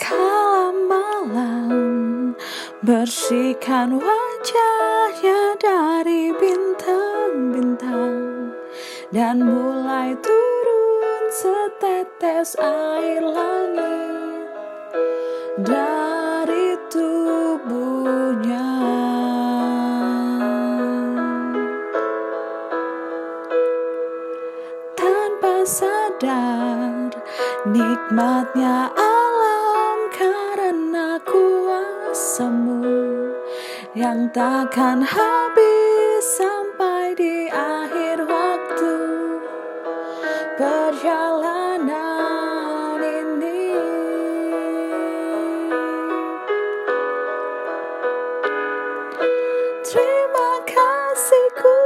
[0.00, 0.50] Kala
[2.80, 8.16] bersihkan wajahnya dari bintang-bintang
[9.12, 14.48] dan mulai turun setetes air langit.
[15.60, 15.99] Dari
[26.20, 27.08] sadar
[27.64, 32.84] nikmatnya alam karena kuasamu
[33.96, 38.96] yang takkan habis sampai di akhir waktu
[40.60, 41.88] perjalanan
[43.00, 43.72] ini.
[49.88, 51.80] Terima kasihku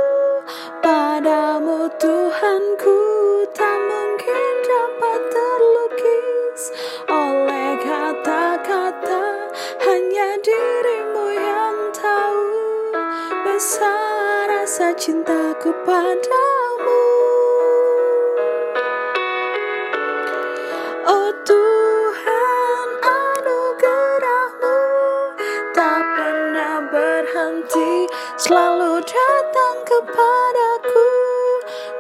[0.82, 3.03] padamu Tuhanku
[9.82, 12.46] hanya dirimu yang tahu
[13.46, 17.06] besar rasa cintaku padamu.
[21.04, 24.80] Oh Tuhan anugerahmu
[25.76, 31.10] tak pernah berhenti selalu datang kepadaku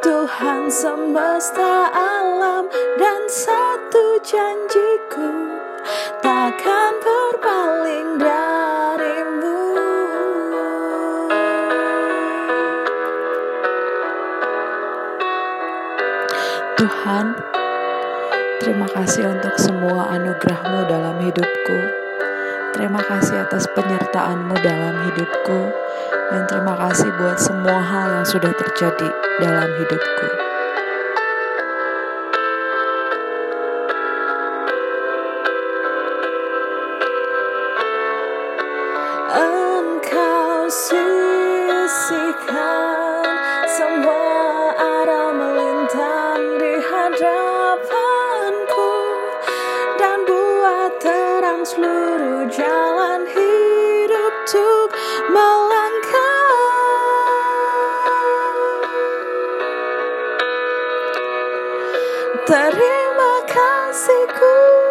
[0.02, 2.66] Tuhan semesta alam
[2.98, 4.93] dan satu janjiku
[16.74, 17.26] Tuhan
[18.64, 21.78] Terima kasih untuk semua anugerahmu dalam hidupku.
[22.72, 25.68] Terima kasih atas penyertaanmu dalam hidupku.
[26.32, 30.28] Dan terima kasih buat semua hal yang sudah terjadi dalam hidupku.
[39.28, 42.44] Engkau sisihkan
[51.64, 53.94] seluruh jalan hidup
[54.44, 54.92] untuk
[55.32, 56.52] melangkah.
[62.44, 64.83] Terima kasihku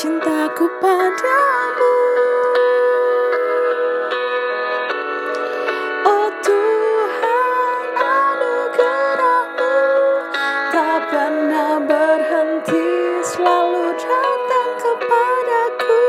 [0.00, 1.92] cintaku padamu.
[6.08, 9.76] Oh Tuhan anugerahmu.
[10.72, 12.88] Tak pernah berhenti
[13.28, 16.04] selalu datang kepadaku.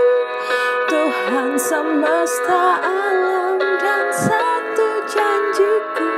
[0.87, 6.11] Tuhan semesta alam dan satu janjiku.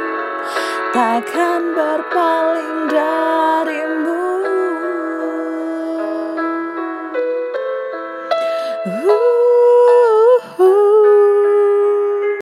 [0.94, 2.94] Takkan berpaling